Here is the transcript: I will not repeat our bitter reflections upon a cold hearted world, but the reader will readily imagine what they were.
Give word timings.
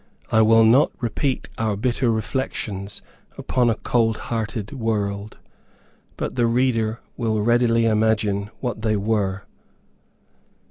I 0.31 0.41
will 0.41 0.63
not 0.63 0.91
repeat 0.99 1.47
our 1.59 1.75
bitter 1.75 2.11
reflections 2.11 3.03
upon 3.37 3.69
a 3.69 3.75
cold 3.75 4.17
hearted 4.17 4.71
world, 4.71 5.37
but 6.17 6.35
the 6.35 6.47
reader 6.47 6.99
will 7.17 7.39
readily 7.43 7.85
imagine 7.85 8.49
what 8.61 8.81
they 8.81 8.95
were. 8.97 9.43